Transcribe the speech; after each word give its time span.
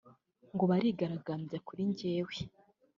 ngo 0.53 0.63
barigaragambya 0.71 1.57
kuri 1.67 1.81
jyewe 1.97 2.35